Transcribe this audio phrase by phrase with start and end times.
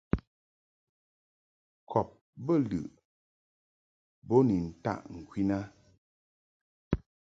[1.89, 2.07] Kɔb
[2.45, 2.87] bə lɨʼ
[4.27, 5.59] bo ni ntaʼ ŋkwin a.